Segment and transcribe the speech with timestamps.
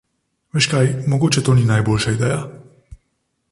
[0.57, 2.43] Veš kaj, mogoče to ni najboljša ideja.